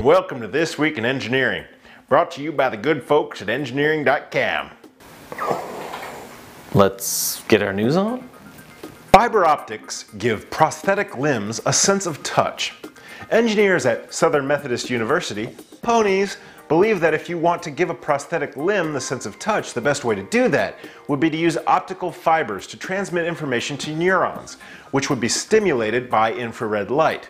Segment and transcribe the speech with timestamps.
[0.00, 1.64] Welcome to This Week in Engineering,
[2.08, 4.70] brought to you by the good folks at engineering.com.
[6.72, 8.28] Let's get our news on.
[9.10, 12.74] Fiber optics give prosthetic limbs a sense of touch.
[13.32, 15.48] Engineers at Southern Methodist University,
[15.82, 16.36] ponies,
[16.68, 19.80] believe that if you want to give a prosthetic limb the sense of touch, the
[19.80, 20.76] best way to do that
[21.08, 24.54] would be to use optical fibers to transmit information to neurons,
[24.90, 27.28] which would be stimulated by infrared light.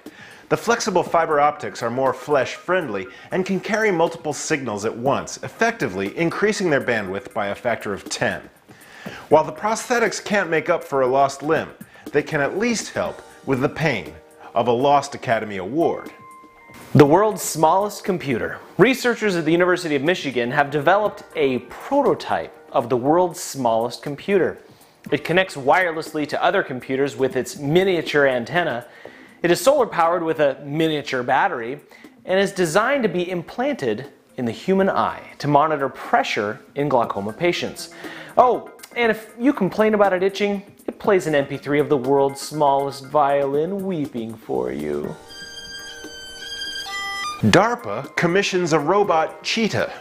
[0.48, 5.38] The flexible fiber optics are more flesh friendly and can carry multiple signals at once,
[5.42, 8.48] effectively increasing their bandwidth by a factor of 10.
[9.28, 11.70] While the prosthetics can't make up for a lost limb,
[12.12, 14.14] they can at least help with the pain
[14.54, 16.12] of a lost Academy Award.
[16.94, 18.58] The world's smallest computer.
[18.78, 24.58] Researchers at the University of Michigan have developed a prototype of the world's smallest computer.
[25.10, 28.86] It connects wirelessly to other computers with its miniature antenna
[29.42, 31.78] it is solar powered with a miniature battery
[32.24, 37.32] and is designed to be implanted in the human eye to monitor pressure in glaucoma
[37.32, 37.90] patients.
[38.36, 42.40] Oh, and if you complain about it itching, it plays an MP3 of the world's
[42.40, 45.14] smallest violin weeping for you.
[47.42, 49.92] DARPA commissions a robot cheetah.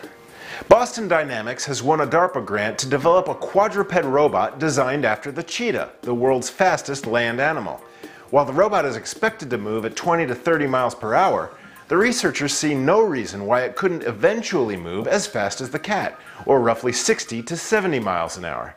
[0.69, 5.43] Boston Dynamics has won a DARPA grant to develop a quadruped robot designed after the
[5.43, 7.83] cheetah, the world's fastest land animal.
[8.29, 11.51] While the robot is expected to move at 20 to 30 miles per hour,
[11.89, 16.17] the researchers see no reason why it couldn't eventually move as fast as the cat,
[16.45, 18.75] or roughly 60 to 70 miles an hour.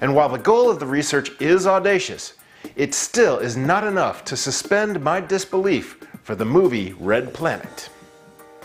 [0.00, 2.34] And while the goal of the research is audacious,
[2.76, 7.88] it still is not enough to suspend my disbelief for the movie Red Planet.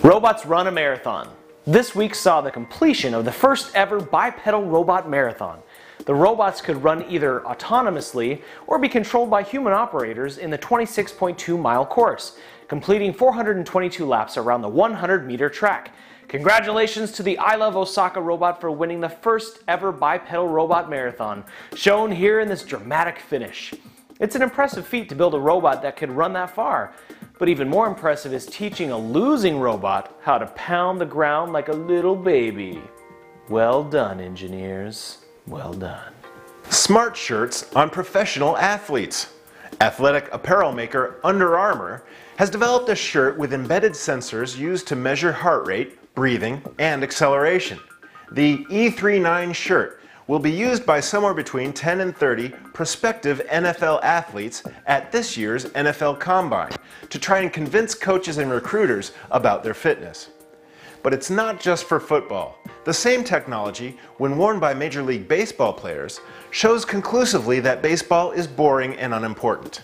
[0.03, 1.29] Robots run a marathon.
[1.65, 5.61] This week saw the completion of the first ever bipedal robot marathon.
[5.99, 11.57] The robots could run either autonomously or be controlled by human operators in the 26.2
[11.57, 12.37] mile course,
[12.67, 15.93] completing 422 laps around the 100 meter track.
[16.27, 21.45] Congratulations to the I Love Osaka robot for winning the first ever bipedal robot marathon,
[21.75, 23.73] shown here in this dramatic finish.
[24.19, 26.93] It's an impressive feat to build a robot that could run that far,
[27.43, 31.67] but even more impressive is teaching a losing robot how to pound the ground like
[31.67, 32.81] a little baby.
[33.49, 35.17] Well done, engineers.
[35.45, 36.13] Well done.
[36.69, 39.33] Smart shirts on professional athletes.
[39.81, 42.05] Athletic apparel maker Under Armour
[42.37, 47.77] has developed a shirt with embedded sensors used to measure heart rate, breathing, and acceleration.
[48.31, 54.63] The E39 shirt will be used by somewhere between 10 and 30 prospective NFL athletes
[54.85, 56.71] at this year's NFL Combine
[57.09, 60.29] to try and convince coaches and recruiters about their fitness.
[61.01, 62.57] But it's not just for football.
[62.85, 68.47] The same technology, when worn by Major League Baseball players, shows conclusively that baseball is
[68.47, 69.81] boring and unimportant.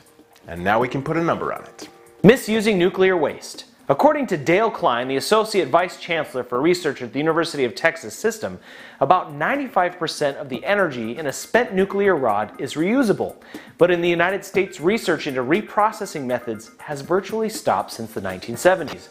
[0.48, 1.90] And now we can put a number on it.
[2.24, 3.66] Misusing nuclear waste.
[3.90, 8.14] According to Dale Klein, the Associate Vice Chancellor for Research at the University of Texas
[8.14, 8.60] System,
[9.00, 13.36] about 95% of the energy in a spent nuclear rod is reusable.
[13.80, 19.10] But in the United States, research into reprocessing methods has virtually stopped since the 1970s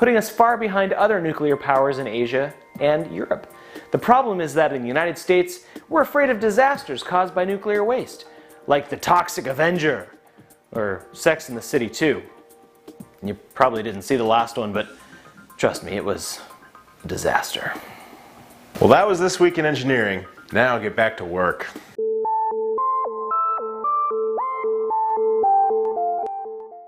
[0.00, 3.52] putting us far behind other nuclear powers in Asia and Europe.
[3.92, 5.60] The problem is that in the United States,
[5.90, 8.24] we're afraid of disasters caused by nuclear waste,
[8.66, 10.08] like the Toxic Avenger,
[10.72, 12.22] or Sex and the City 2.
[13.22, 14.88] You probably didn't see the last one, but
[15.56, 16.40] trust me, it was
[17.04, 17.72] a disaster.
[18.80, 20.24] Well, that was This Week in Engineering.
[20.52, 21.66] Now get back to work.